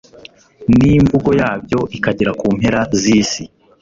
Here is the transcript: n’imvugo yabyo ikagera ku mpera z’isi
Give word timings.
n’imvugo 0.77 1.29
yabyo 1.41 1.79
ikagera 1.97 2.31
ku 2.39 2.47
mpera 2.55 2.81
z’isi 2.99 3.43